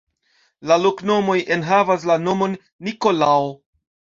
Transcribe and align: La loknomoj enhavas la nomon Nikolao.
La 0.69 0.77
loknomoj 0.85 1.35
enhavas 1.57 2.07
la 2.13 2.17
nomon 2.25 2.59
Nikolao. 2.89 3.49